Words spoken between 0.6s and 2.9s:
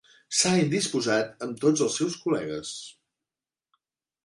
indisposat amb tots els seus col·legues.